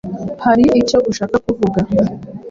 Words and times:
Hari 0.45 0.63
icyo 0.81 0.97
ushaka 1.11 1.35
kuvuga? 1.45 1.79